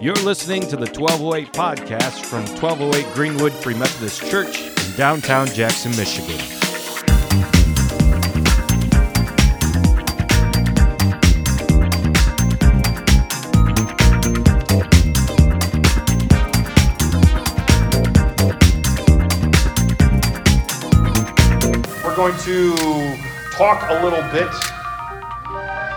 [0.00, 5.90] You're listening to the 1208 podcast from 1208 Greenwood Free Methodist Church in downtown Jackson,
[5.96, 6.38] Michigan.
[22.04, 23.18] We're going to
[23.50, 24.54] talk a little bit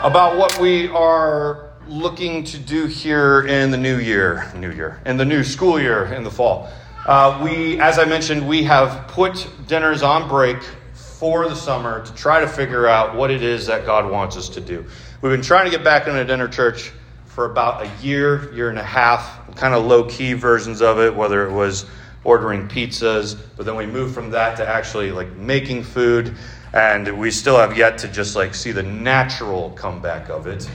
[0.04, 5.17] about what we are looking to do here in the new year, new year, in
[5.17, 6.70] the new school year in the fall.
[7.05, 10.57] Uh, we, as I mentioned, we have put dinners on break
[10.93, 14.47] for the summer to try to figure out what it is that God wants us
[14.49, 14.85] to do.
[15.21, 16.93] We've been trying to get back into dinner church
[17.25, 21.13] for about a year, year and a half, kind of low key versions of it,
[21.13, 21.85] whether it was
[22.23, 26.38] ordering pizzas, but then we moved from that to actually like making food,
[26.71, 30.69] and we still have yet to just like see the natural comeback of it.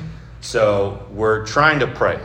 [0.46, 2.20] So we're trying to pray.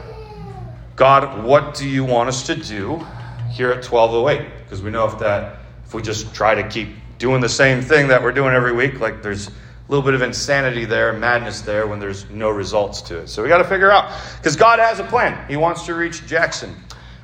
[0.95, 3.03] God, what do you want us to do
[3.49, 4.59] here at 1208?
[4.63, 8.09] Because we know if that if we just try to keep doing the same thing
[8.09, 9.51] that we're doing every week, like there's a
[9.87, 13.27] little bit of insanity there, madness there when there's no results to it.
[13.27, 15.49] So we got to figure out because God has a plan.
[15.49, 16.75] He wants to reach Jackson.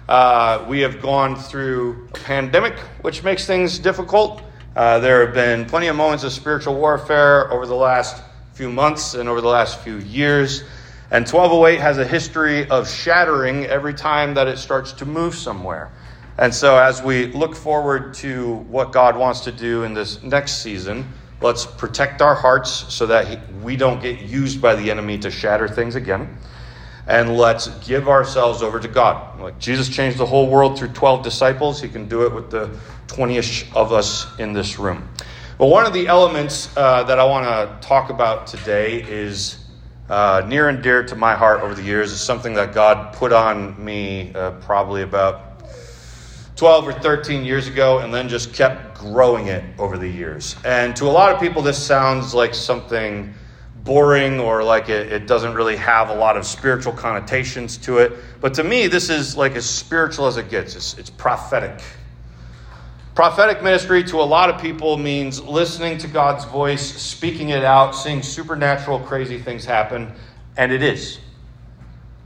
[0.09, 4.41] Uh, we have gone through a pandemic, which makes things difficult.
[4.75, 9.13] Uh, there have been plenty of moments of spiritual warfare over the last few months
[9.13, 10.63] and over the last few years.
[11.09, 15.91] And 1208 has a history of shattering every time that it starts to move somewhere.
[16.37, 20.61] And so, as we look forward to what God wants to do in this next
[20.61, 21.07] season,
[21.41, 25.67] let's protect our hearts so that we don't get used by the enemy to shatter
[25.67, 26.37] things again
[27.07, 29.39] and let's give ourselves over to God.
[29.39, 32.69] Like Jesus changed the whole world through 12 disciples, he can do it with the
[33.07, 35.07] 20 ish of us in this room.
[35.57, 39.57] But one of the elements uh, that I want to talk about today is
[40.09, 42.11] uh, near and dear to my heart over the years.
[42.11, 45.47] Is something that God put on me uh, probably about
[46.55, 50.55] 12 or 13 years ago and then just kept growing it over the years.
[50.65, 53.33] And to a lot of people, this sounds like something
[53.83, 58.11] boring or like it, it, doesn't really have a lot of spiritual connotations to it.
[58.41, 60.75] But to me, this is like as spiritual as it gets.
[60.75, 61.79] It's, it's prophetic.
[63.17, 67.95] Prophetic ministry to a lot of people means listening to God's voice, speaking it out,
[67.95, 70.13] seeing supernatural, crazy things happen,
[70.55, 71.17] and it is.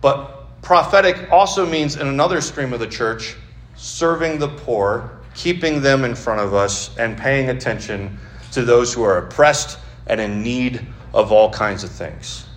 [0.02, 3.38] But prophetic also means, in another stream of the church,
[3.78, 8.20] serving the poor, keeping them in front of us, and paying attention
[8.52, 12.48] to those who are oppressed and in need of all kinds of things.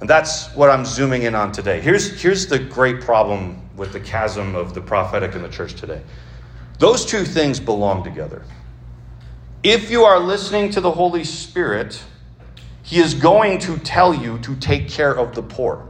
[0.00, 1.80] And that's what I'm zooming in on today.
[1.80, 6.02] Here's, here's the great problem with the chasm of the prophetic in the church today
[6.78, 8.42] those two things belong together.
[9.62, 12.02] If you are listening to the Holy Spirit,
[12.82, 15.88] He is going to tell you to take care of the poor.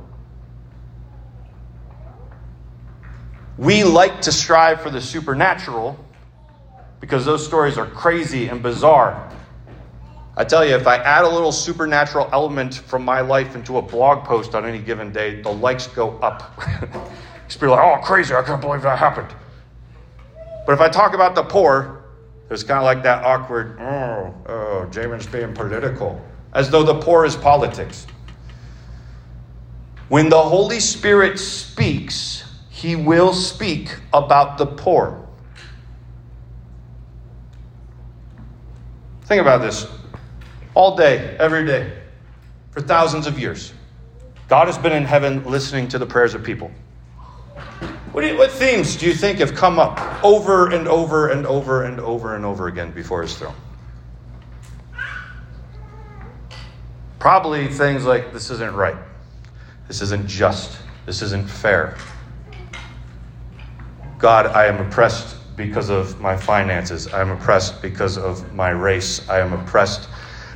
[3.56, 5.98] We like to strive for the supernatural
[7.00, 9.30] because those stories are crazy and bizarre.
[10.36, 13.82] I tell you, if I add a little supernatural element from my life into a
[13.82, 16.58] blog post on any given day, the likes go up.
[17.48, 19.32] People are like, oh, crazy, I can't believe that happened.
[20.66, 22.04] But if I talk about the poor,
[22.48, 27.24] there's kind of like that awkward, oh, oh, Jamin's being political, as though the poor
[27.24, 28.06] is politics.
[30.08, 35.26] When the Holy Spirit speaks, he will speak about the poor.
[39.24, 39.86] Think about this
[40.74, 41.92] all day, every day,
[42.70, 43.72] for thousands of years.
[44.48, 46.70] God has been in heaven listening to the prayers of people.
[48.14, 51.82] What, you, what, themes do you think have come up over and over and over
[51.82, 53.56] and over and over again before his throne?
[57.18, 58.94] Probably things like this isn't right,
[59.88, 61.96] this isn't just, this isn't fair.
[64.18, 67.08] God, I am oppressed because of my finances.
[67.08, 69.28] I am oppressed because of my race.
[69.28, 70.08] I am oppressed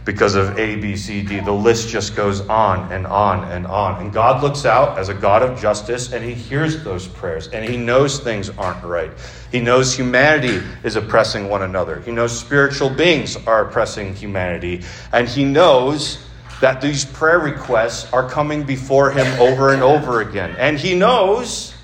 [0.09, 1.39] because of A, B, C, D.
[1.39, 4.01] The list just goes on and on and on.
[4.01, 7.63] And God looks out as a God of justice and He hears those prayers and
[7.63, 9.11] He knows things aren't right.
[9.53, 12.01] He knows humanity is oppressing one another.
[12.01, 14.81] He knows spiritual beings are oppressing humanity.
[15.13, 16.25] And He knows
[16.63, 20.57] that these prayer requests are coming before Him over and over again.
[20.57, 21.75] And He knows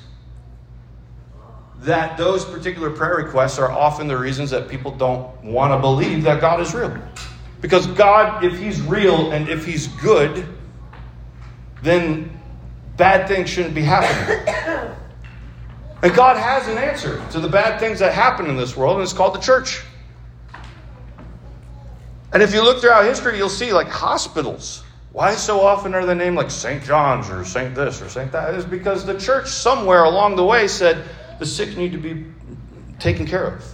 [1.81, 6.23] that those particular prayer requests are often the reasons that people don't want to believe
[6.23, 6.97] that God is real.
[7.65, 10.47] Because God, if He's real and if He's good,
[11.83, 12.39] then
[12.99, 14.47] bad things shouldn't be happening.
[16.03, 19.03] And God has an answer to the bad things that happen in this world, and
[19.03, 19.83] it's called the church.
[22.35, 24.85] And if you look throughout history, you'll see like hospitals
[25.15, 26.83] Why so often are they named like St.
[26.83, 27.73] John's or St.
[27.73, 28.33] this or St.
[28.33, 28.53] that?
[28.55, 31.05] Is because the church somewhere along the way said
[31.39, 32.27] the sick need to be
[32.99, 33.65] taken care of.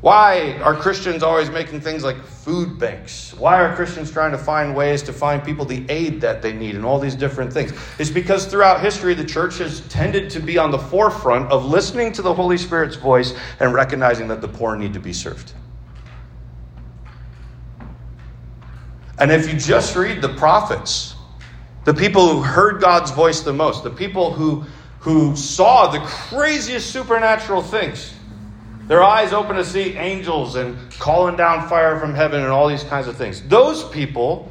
[0.00, 3.34] Why are Christians always making things like food banks?
[3.34, 6.76] Why are Christians trying to find ways to find people the aid that they need
[6.76, 7.72] and all these different things?
[7.98, 12.12] It's because throughout history, the church has tended to be on the forefront of listening
[12.12, 15.52] to the Holy Spirit's voice and recognizing that the poor need to be served.
[19.18, 21.16] And if you just read the prophets,
[21.84, 24.64] the people who heard God's voice the most, the people who,
[25.00, 28.14] who saw the craziest supernatural things,
[28.88, 32.84] their eyes open to see angels and calling down fire from heaven and all these
[32.84, 33.42] kinds of things.
[33.42, 34.50] Those people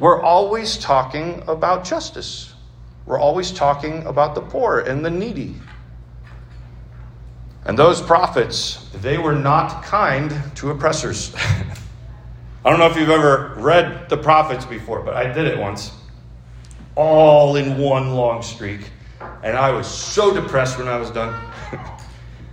[0.00, 2.54] were always talking about justice.
[3.06, 5.54] We're always talking about the poor and the needy.
[7.64, 11.34] And those prophets, they were not kind to oppressors.
[12.64, 15.92] I don't know if you've ever read the prophets before, but I did it once.
[16.96, 18.90] All in one long streak.
[19.44, 21.34] And I was so depressed when I was done.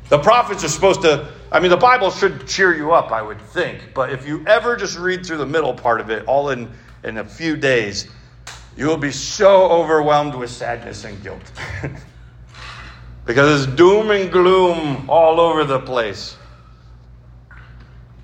[0.10, 3.42] The prophets are supposed to, I mean, the Bible should cheer you up, I would
[3.42, 3.94] think.
[3.94, 6.72] But if you ever just read through the middle part of it, all in,
[7.04, 8.08] in a few days,
[8.78, 11.52] you will be so overwhelmed with sadness and guilt.
[13.26, 16.38] because it's doom and gloom all over the place.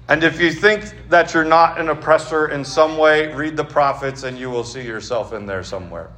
[0.08, 4.24] And if you think that you're not an oppressor in some way, read the prophets
[4.24, 6.12] and you will see yourself in there somewhere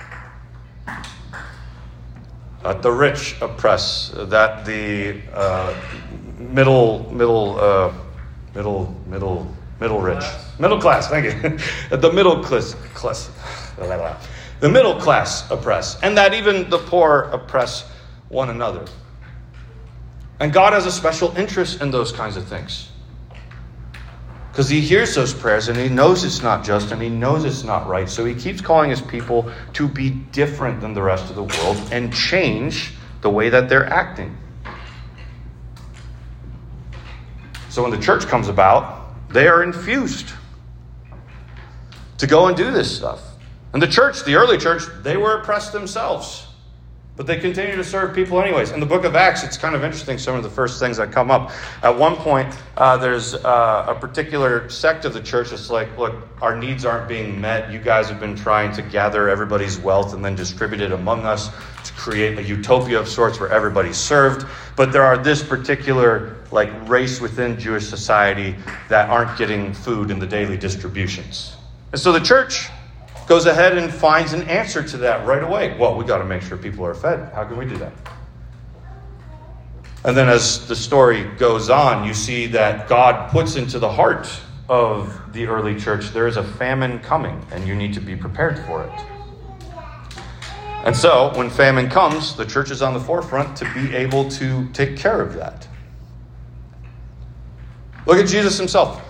[2.64, 5.76] that the rich oppress, that the uh,
[6.38, 7.94] middle, middle, uh,
[8.56, 10.24] middle, middle, middle rich,
[10.60, 11.10] middle class.
[11.10, 11.58] Thank you.
[11.98, 13.30] the middle class, class,
[13.78, 17.90] the middle class oppress, and that even the poor oppress
[18.30, 18.86] one another.
[20.40, 22.90] And God has a special interest in those kinds of things.
[24.54, 27.64] Because he hears those prayers and he knows it's not just and he knows it's
[27.64, 28.08] not right.
[28.08, 31.76] So he keeps calling his people to be different than the rest of the world
[31.92, 34.38] and change the way that they're acting.
[37.70, 40.34] So when the church comes about, they are infused
[42.20, 43.24] to go and do this stuff.
[43.74, 46.46] And the church, the early church, they were oppressed themselves.
[47.16, 48.72] But they continue to serve people anyways.
[48.72, 51.12] In the book of Acts, it's kind of interesting, some of the first things that
[51.12, 51.52] come up.
[51.84, 56.16] At one point, uh, there's uh, a particular sect of the church that's like, look,
[56.42, 57.72] our needs aren't being met.
[57.72, 61.50] You guys have been trying to gather everybody's wealth and then distribute it among us
[61.50, 64.48] to create a utopia of sorts where everybody's served.
[64.76, 68.56] But there are this particular like race within Jewish society
[68.90, 71.58] that aren't getting food in the daily distributions.
[71.92, 72.70] And so the church
[73.28, 75.78] goes ahead and finds an answer to that right away.
[75.78, 77.32] Well, we got to make sure people are fed.
[77.34, 77.94] How can we do that?
[80.06, 84.30] And then as the story goes on, you see that God puts into the heart
[84.68, 88.60] of the early church there is a famine coming, and you need to be prepared
[88.66, 89.02] for it.
[90.86, 94.68] And so, when famine comes, the church is on the forefront to be able to
[94.70, 95.68] take care of that.
[98.06, 99.02] Look at Jesus himself,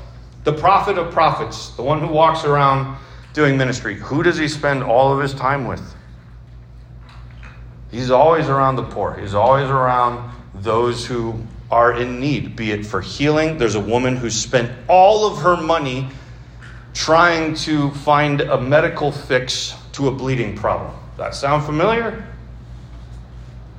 [0.44, 2.96] the prophet of prophets, the one who walks around
[3.34, 5.82] doing ministry, who does he spend all of his time with?
[7.92, 9.16] He's always around the poor.
[9.16, 11.40] He's always around those who
[11.70, 13.58] are in need, be it for healing.
[13.58, 16.10] There's a woman who spent all of her money
[16.94, 20.92] trying to find a medical fix to a bleeding problem.
[21.12, 22.26] Does that sound familiar?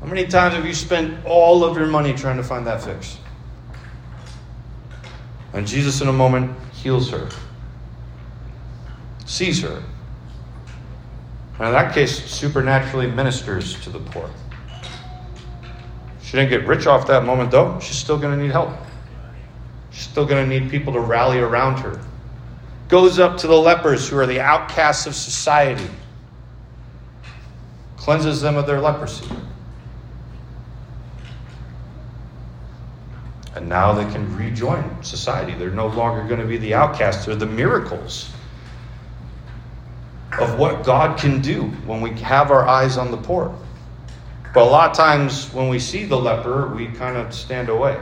[0.00, 3.18] How many times have you spent all of your money trying to find that fix?
[5.52, 7.28] And Jesus, in a moment, heals her
[9.62, 9.82] her.
[11.58, 14.28] And in that case, supernaturally ministers to the poor.
[16.22, 17.78] She didn't get rich off that moment, though.
[17.80, 18.70] She's still going to need help.
[19.92, 22.00] She's still going to need people to rally around her.
[22.88, 25.88] Goes up to the lepers who are the outcasts of society,
[27.96, 29.26] cleanses them of their leprosy.
[33.54, 35.54] And now they can rejoin society.
[35.54, 37.26] They're no longer going to be the outcasts.
[37.26, 38.33] They're the miracles
[40.38, 43.56] of what God can do when we have our eyes on the poor.
[44.52, 48.00] But a lot of times when we see the leper, we kind of stand away.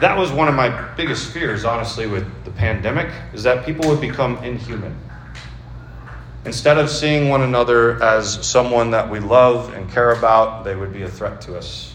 [0.00, 4.00] That was one of my biggest fears, honestly, with the pandemic, is that people would
[4.00, 4.96] become inhuman.
[6.44, 10.92] Instead of seeing one another as someone that we love and care about, they would
[10.92, 11.94] be a threat to us.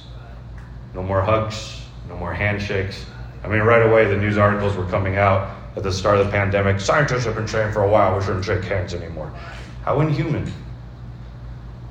[0.93, 3.05] No more hugs, no more handshakes.
[3.43, 6.31] I mean, right away, the news articles were coming out at the start of the
[6.31, 6.79] pandemic.
[6.79, 9.31] Scientists have been saying for a while we shouldn't shake hands anymore.
[9.83, 10.51] How inhuman.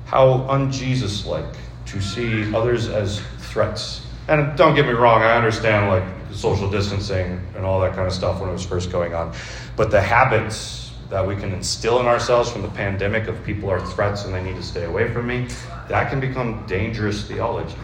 [0.05, 5.87] How unJesus like to see others as threats And don't get me wrong, I understand
[5.87, 6.03] like
[6.35, 9.33] social distancing and all that kind of stuff when it was first going on.
[9.77, 13.79] But the habits that we can instill in ourselves from the pandemic of people are
[13.79, 15.47] threats and they need to stay away from me,
[15.87, 17.77] that can become dangerous theology.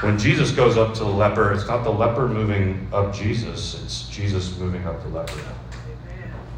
[0.00, 4.08] When Jesus goes up to the leper, it's not the leper moving up Jesus, it's
[4.08, 5.40] Jesus moving up the leper.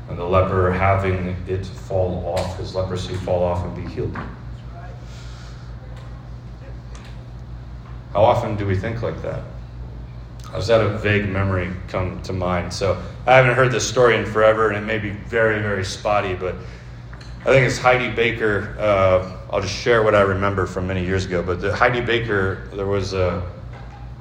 [0.09, 4.17] And the leper having it fall off, his leprosy fall off and be healed.
[8.13, 9.43] How often do we think like that?
[10.51, 12.73] I was had a vague memory come to mind.
[12.73, 16.35] So I haven't heard this story in forever, and it may be very, very spotty,
[16.35, 16.55] but
[17.43, 18.75] I think it's Heidi Baker.
[18.79, 21.43] Uh, I'll just share what I remember from many years ago.
[21.43, 23.43] But the Heidi Baker, there was a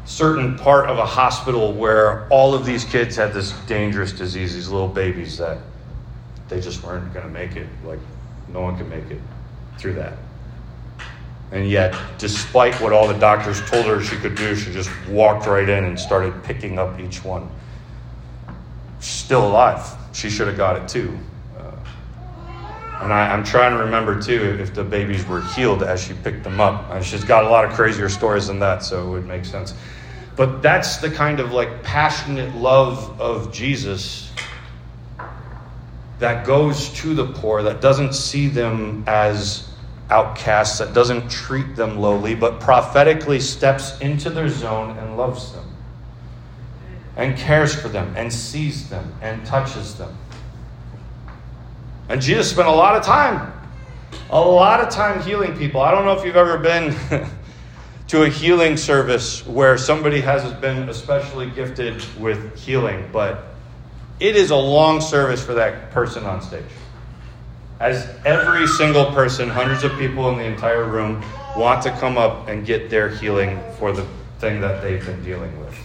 [0.05, 4.69] certain part of a hospital where all of these kids had this dangerous disease, these
[4.69, 5.57] little babies that
[6.47, 7.67] they just weren't going to make it.
[7.83, 7.99] Like,
[8.53, 9.19] no one could make it
[9.77, 10.13] through that.
[11.51, 15.45] And yet, despite what all the doctors told her she could do, she just walked
[15.45, 17.49] right in and started picking up each one.
[18.99, 19.85] Still alive.
[20.13, 21.17] She should have got it too.
[23.01, 26.43] And I, am trying to remember too if the babies were healed as she picked
[26.43, 26.89] them up.
[26.89, 29.73] And she's got a lot of crazier stories than that, so it would make sense.
[30.35, 34.31] But that's the kind of like passionate love of Jesus
[36.19, 39.69] that goes to the poor, that doesn't see them as
[40.09, 45.65] outcasts, that doesn't treat them lowly, but prophetically steps into their zone and loves them,
[47.17, 50.15] and cares for them, and sees them, and touches them.
[52.09, 53.53] And Jesus spent a lot of time,
[54.29, 55.81] a lot of time healing people.
[55.81, 56.95] I don't know if you've ever been
[58.07, 63.55] to a healing service where somebody has been especially gifted with healing, but
[64.19, 66.63] it is a long service for that person on stage
[67.79, 71.23] as every single person, hundreds of people in the entire room,
[71.55, 74.05] want to come up and get their healing for the
[74.39, 75.75] thing that they've been dealing with.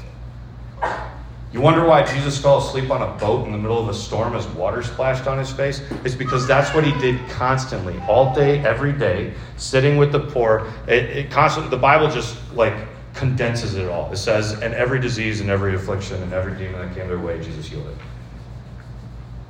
[1.52, 4.34] You wonder why Jesus fell asleep on a boat in the middle of a storm
[4.34, 5.82] as water splashed on his face?
[6.02, 10.72] It's because that's what he did constantly, all day, every day, sitting with the poor.
[10.86, 12.74] It, it constantly, the Bible just like
[13.12, 14.10] condenses it all.
[14.10, 17.42] It says, and every disease and every affliction and every demon that came their way,
[17.42, 17.96] Jesus healed it.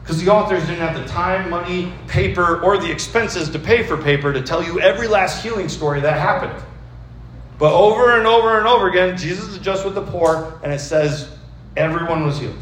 [0.02, 3.96] Because the authors didn't have the time, money, paper, or the expenses to pay for
[3.96, 6.60] paper to tell you every last healing story that happened.
[7.60, 10.80] But over and over and over again, Jesus is just with the poor, and it
[10.80, 11.28] says
[11.76, 12.58] everyone was healed.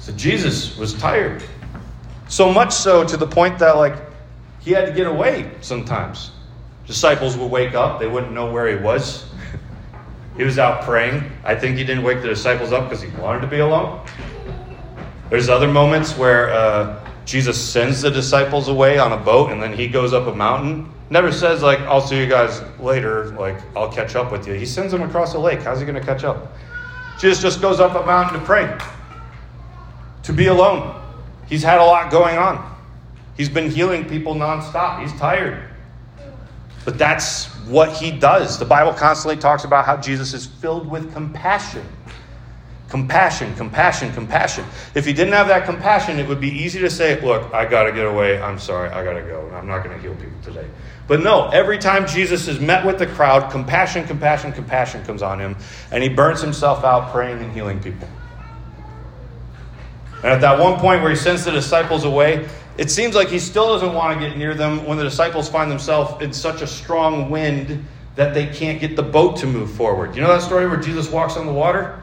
[0.00, 1.42] So Jesus was tired.
[2.28, 3.96] So much so to the point that, like,
[4.60, 6.30] he had to get away sometimes.
[6.86, 9.24] Disciples would wake up, they wouldn't know where he was.
[10.36, 11.24] He was out praying.
[11.44, 14.06] I think he didn't wake the disciples up because he wanted to be alone.
[15.30, 19.72] There's other moments where uh, Jesus sends the disciples away on a boat and then
[19.72, 20.92] he goes up a mountain.
[21.08, 24.54] Never says, like, I'll see you guys later, like, I'll catch up with you.
[24.54, 25.62] He sends them across the lake.
[25.62, 26.52] How's he going to catch up?
[27.20, 28.76] Jesus just goes up a mountain to pray,
[30.24, 31.00] to be alone.
[31.48, 32.76] He's had a lot going on.
[33.36, 35.02] He's been healing people nonstop.
[35.02, 35.62] He's tired.
[36.84, 38.58] But that's what he does.
[38.58, 41.84] The Bible constantly talks about how Jesus is filled with compassion.
[42.88, 44.64] Compassion, compassion, compassion.
[44.94, 47.84] If he didn't have that compassion, it would be easy to say, Look, I got
[47.84, 48.40] to get away.
[48.40, 48.88] I'm sorry.
[48.90, 49.50] I got to go.
[49.54, 50.66] I'm not going to heal people today.
[51.08, 55.38] But no, every time Jesus is met with the crowd, compassion, compassion, compassion comes on
[55.38, 55.56] him,
[55.92, 58.08] and he burns himself out praying and healing people.
[60.18, 62.48] And at that one point where he sends the disciples away,
[62.78, 65.70] it seems like he still doesn't want to get near them when the disciples find
[65.70, 67.84] themselves in such a strong wind
[68.16, 70.16] that they can't get the boat to move forward.
[70.16, 72.02] You know that story where Jesus walks on the water?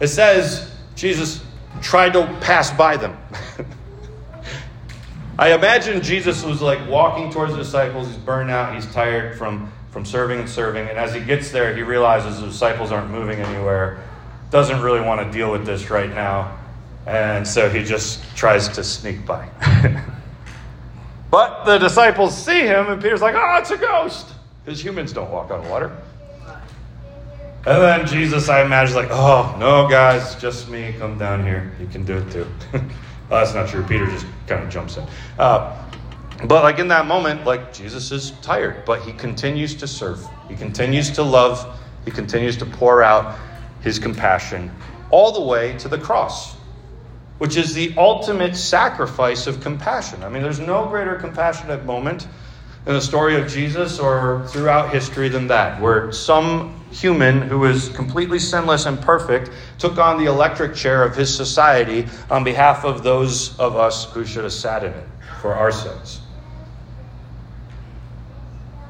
[0.00, 1.42] It says Jesus
[1.80, 3.16] tried to pass by them.
[5.36, 8.06] I imagine Jesus was like walking towards the disciples.
[8.06, 8.74] He's burned out.
[8.74, 10.88] He's tired from, from serving and serving.
[10.88, 14.04] And as he gets there, he realizes the disciples aren't moving anywhere.
[14.50, 16.56] Doesn't really want to deal with this right now.
[17.06, 19.48] And so he just tries to sneak by.
[21.30, 24.28] but the disciples see him, and Peter's like, oh, it's a ghost.
[24.64, 25.90] Because humans don't walk on water.
[27.66, 30.94] And then Jesus, I imagine, is like, oh, no, guys, just me.
[30.98, 31.72] Come down here.
[31.80, 32.46] You can do it too.
[33.28, 33.82] well, that's not true.
[33.84, 35.06] Peter just kind of jumps in.
[35.38, 35.80] Uh,
[36.44, 40.26] but like in that moment, like Jesus is tired, but he continues to serve.
[40.48, 41.80] He continues to love.
[42.04, 43.38] He continues to pour out
[43.80, 44.70] his compassion
[45.10, 46.56] all the way to the cross
[47.38, 50.22] which is the ultimate sacrifice of compassion.
[50.22, 52.28] I mean, there's no greater compassionate moment
[52.86, 57.88] in the story of Jesus or throughout history than that, where some human who is
[57.90, 63.02] completely sinless and perfect took on the electric chair of his society on behalf of
[63.02, 65.06] those of us who should have sat in it
[65.40, 66.20] for our sins.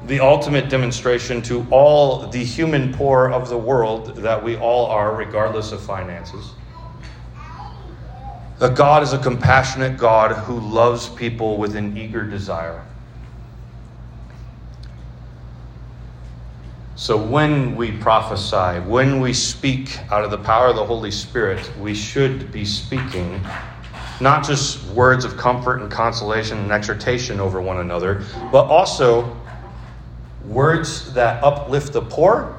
[0.07, 5.15] the ultimate demonstration to all the human poor of the world that we all are,
[5.15, 6.51] regardless of finances.
[8.59, 12.85] That God is a compassionate God who loves people with an eager desire.
[16.97, 21.69] So when we prophesy, when we speak out of the power of the Holy Spirit,
[21.77, 23.45] we should be speaking
[24.21, 29.35] not just words of comfort and consolation and exhortation over one another, but also
[30.45, 32.57] words that uplift the poor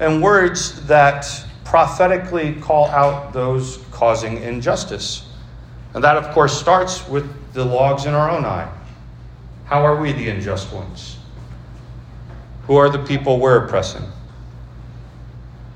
[0.00, 1.26] and words that
[1.64, 5.28] prophetically call out those causing injustice.
[5.92, 8.72] And that, of course, starts with the logs in our own eye.
[9.66, 11.18] How are we the unjust ones?
[12.66, 14.04] Who are the people we're oppressing?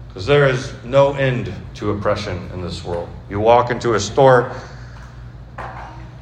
[0.09, 3.09] Because there is no end to oppression in this world.
[3.29, 4.55] You walk into a store,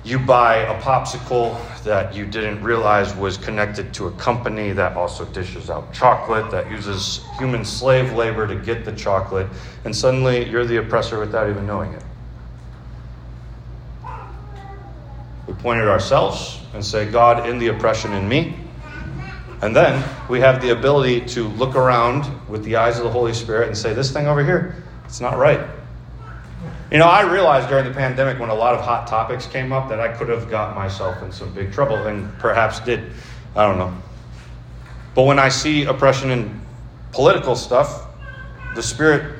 [0.04, 5.24] you buy a popsicle that you didn't realize was connected to a company that also
[5.26, 9.46] dishes out chocolate, that uses human slave labor to get the chocolate,
[9.84, 12.02] and suddenly you're the oppressor without even knowing it.
[15.46, 18.56] We point at ourselves and say, God, in the oppression in me,
[19.64, 23.32] and then we have the ability to look around with the eyes of the Holy
[23.32, 25.60] Spirit and say, This thing over here, it's not right.
[26.92, 29.88] You know, I realized during the pandemic when a lot of hot topics came up
[29.88, 33.10] that I could have got myself in some big trouble and perhaps did.
[33.56, 33.96] I don't know.
[35.14, 36.60] But when I see oppression in
[37.12, 38.06] political stuff,
[38.74, 39.34] the Spirit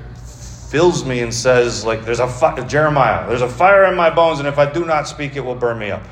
[0.70, 4.48] fills me and says, like, there's a Jeremiah, there's a fire in my bones, and
[4.48, 6.02] if I do not speak, it will burn me up.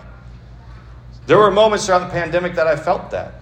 [1.26, 3.41] There were moments throughout the pandemic that I felt that.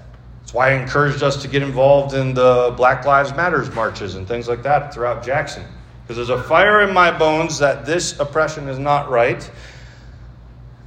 [0.50, 4.26] That's why I encouraged us to get involved in the Black Lives Matters marches and
[4.26, 5.64] things like that throughout Jackson.
[6.02, 9.48] Because there's a fire in my bones that this oppression is not right.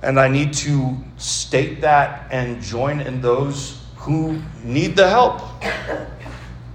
[0.01, 5.41] And I need to state that and join in those who need the help.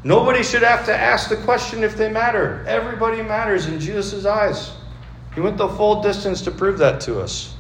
[0.03, 2.65] Nobody should have to ask the question if they matter.
[2.67, 4.73] Everybody matters in Jesus' eyes.
[5.35, 7.55] He went the full distance to prove that to us.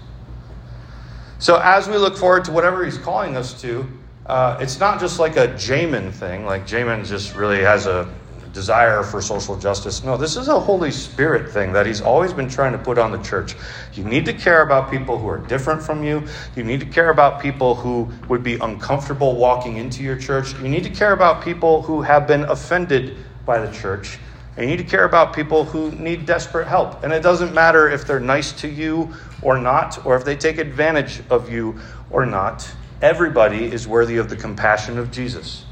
[1.38, 3.86] So, as we look forward to whatever He's calling us to,
[4.28, 8.12] uh, it's not just like a Jamin thing, like Jamin just really has a
[8.52, 10.04] desire for social justice.
[10.04, 13.10] No, this is a Holy Spirit thing that He's always been trying to put on
[13.10, 13.56] the church.
[13.94, 16.26] You need to care about people who are different from you.
[16.56, 20.52] You need to care about people who would be uncomfortable walking into your church.
[20.60, 24.18] You need to care about people who have been offended by the church.
[24.56, 27.04] And you need to care about people who need desperate help.
[27.04, 30.58] And it doesn't matter if they're nice to you or not, or if they take
[30.58, 31.78] advantage of you
[32.10, 32.68] or not.
[33.00, 35.64] Everybody is worthy of the compassion of Jesus.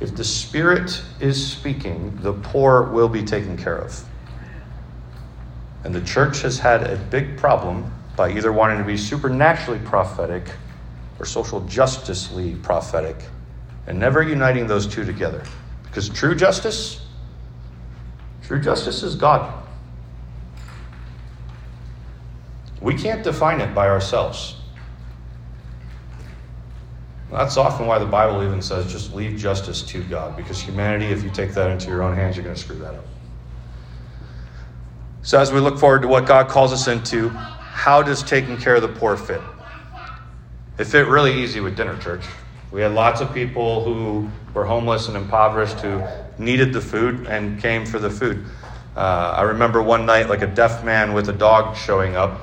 [0.00, 4.04] If the Spirit is speaking, the poor will be taken care of.
[5.84, 10.44] And the church has had a big problem by either wanting to be supernaturally prophetic
[11.18, 13.16] or social justicely prophetic
[13.86, 15.42] and never uniting those two together.
[15.84, 17.00] Because true justice,
[18.42, 19.62] true justice is God.
[22.82, 24.56] We can't define it by ourselves.
[27.30, 31.22] That's often why the Bible even says just leave justice to God, because humanity, if
[31.22, 33.04] you take that into your own hands, you're going to screw that up.
[35.22, 38.74] So, as we look forward to what God calls us into, how does taking care
[38.74, 39.40] of the poor fit?
[40.78, 42.24] It fit really easy with dinner church.
[42.72, 46.02] We had lots of people who were homeless and impoverished who
[46.38, 48.44] needed the food and came for the food.
[48.96, 52.40] Uh, I remember one night, like a deaf man with a dog showing up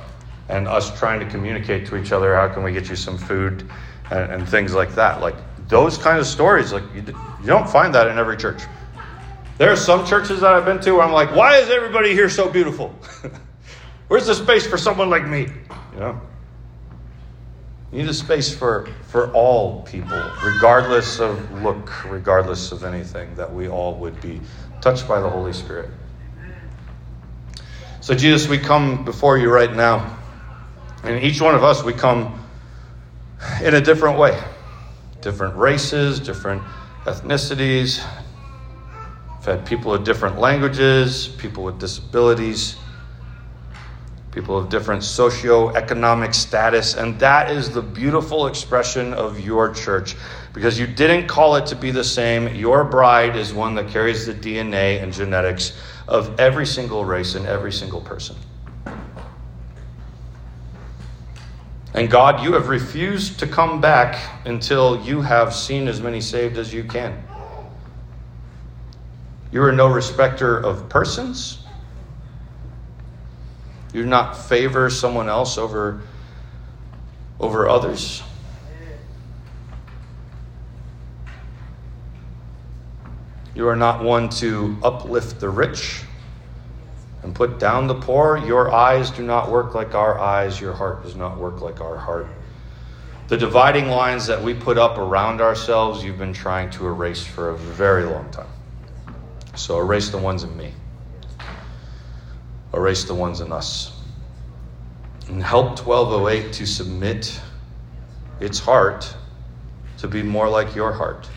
[0.50, 3.70] and us trying to communicate to each other how can we get you some food
[4.12, 5.22] and, and things like that.
[5.22, 5.36] Like
[5.68, 8.64] those kind of stories like you, you don't find that in every church.
[9.60, 12.30] There are some churches that i've been to where i'm like why is everybody here
[12.30, 12.94] so beautiful?
[14.08, 15.48] Where's the space for someone like me?
[15.94, 16.22] You know?
[17.92, 23.54] You need a space for for all people regardless of look regardless of anything that
[23.54, 24.42] we all would be
[24.82, 25.92] touched by the holy spirit.
[28.02, 30.19] So jesus we come before you right now
[31.04, 32.44] and each one of us, we come
[33.62, 34.42] in a different way
[35.22, 36.62] different races, different
[37.04, 38.02] ethnicities.
[39.38, 42.78] We've had people of different languages, people with disabilities,
[44.32, 50.16] people of different socio-economic status, and that is the beautiful expression of your church
[50.54, 52.54] because you didn't call it to be the same.
[52.56, 57.46] Your bride is one that carries the DNA and genetics of every single race and
[57.46, 58.36] every single person.
[61.94, 66.58] And God, you have refused to come back until you have seen as many saved
[66.58, 67.24] as you can.
[69.52, 71.64] You are no respecter of persons.
[73.92, 76.02] You do not favor someone else over
[77.40, 78.22] over others.
[83.56, 86.04] You are not one to uplift the rich
[87.40, 88.38] put down the poor.
[88.38, 90.60] Your eyes do not work like our eyes.
[90.60, 92.28] Your heart does not work like our heart.
[93.30, 97.52] The dividing lines that we put up around ourselves, you've been trying to erase for
[97.52, 98.50] a very long time.
[99.56, 100.74] So erase the ones in me,
[102.74, 103.98] erase the ones in us.
[105.30, 107.40] And help 1208 to submit
[108.42, 109.16] its heart
[110.00, 111.30] to be more like your heart.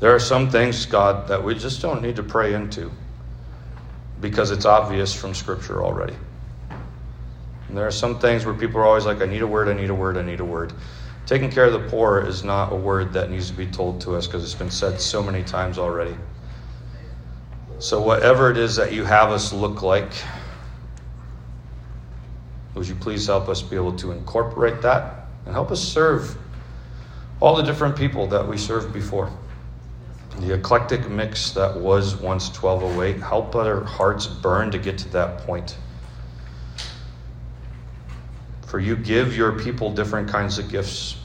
[0.00, 2.90] There are some things, God, that we just don't need to pray into
[4.20, 6.14] because it's obvious from Scripture already.
[7.68, 9.74] And there are some things where people are always like, I need a word, I
[9.74, 10.72] need a word, I need a word.
[11.26, 14.16] Taking care of the poor is not a word that needs to be told to
[14.16, 16.16] us because it's been said so many times already.
[17.78, 20.10] So, whatever it is that you have us look like,
[22.74, 26.36] would you please help us be able to incorporate that and help us serve
[27.40, 29.30] all the different people that we served before?
[30.40, 33.20] The eclectic mix that was once 1208.
[33.20, 35.76] Help our hearts burn to get to that point.
[38.66, 41.16] For you give your people different kinds of gifts.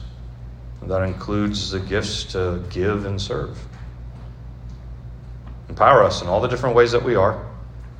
[0.82, 3.58] That includes the gifts to give and serve.
[5.68, 7.46] Empower us in all the different ways that we are.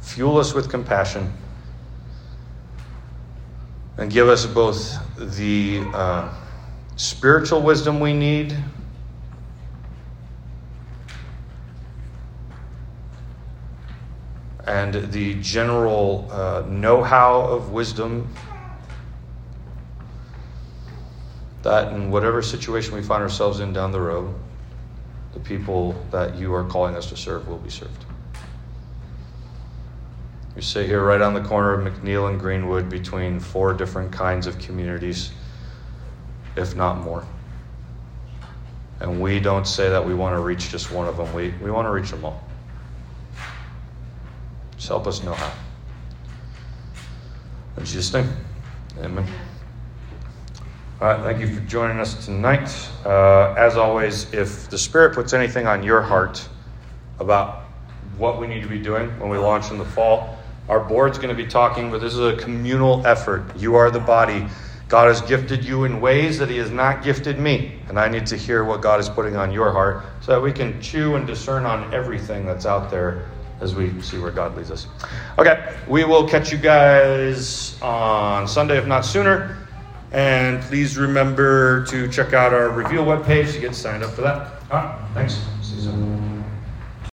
[0.00, 1.32] Fuel us with compassion.
[3.96, 6.34] And give us both the uh,
[6.96, 8.56] spiritual wisdom we need
[14.74, 18.28] and the general uh, know how of wisdom
[21.62, 24.34] that in whatever situation we find ourselves in down the road,
[25.32, 28.04] the people that you are calling us to serve will be served.
[30.56, 34.48] We sit here right on the corner of McNeil and Greenwood between four different kinds
[34.48, 35.30] of communities,
[36.56, 37.24] if not more.
[38.98, 41.70] And we don't say that we want to reach just one of them, we, we
[41.70, 42.42] want to reach them all.
[44.88, 45.52] Help us know how.
[47.76, 48.28] In Jesus' name,
[48.98, 49.26] amen.
[51.00, 52.70] All right, thank you for joining us tonight.
[53.04, 56.48] Uh, as always, if the Spirit puts anything on your heart
[57.18, 57.64] about
[58.16, 61.34] what we need to be doing when we launch in the fall, our board's going
[61.34, 63.44] to be talking, but this is a communal effort.
[63.56, 64.46] You are the body.
[64.88, 67.80] God has gifted you in ways that He has not gifted me.
[67.88, 70.52] And I need to hear what God is putting on your heart so that we
[70.52, 73.28] can chew and discern on everything that's out there
[73.60, 74.86] as we see where God leads us.
[75.38, 79.58] Okay, we will catch you guys on Sunday, if not sooner.
[80.12, 84.62] And please remember to check out our Reveal webpage to get signed up for that.
[84.70, 85.40] All right, thanks.
[85.62, 86.23] See you soon.